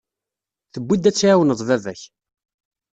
Tewwi-d 0.73 1.09
ad 1.09 1.15
tɛiwneḍ 1.15 1.59
baba-k. 1.67 2.01